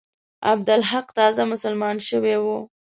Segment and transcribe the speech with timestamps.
[0.49, 2.57] عبدالحق تازه مسلمان شوی وو.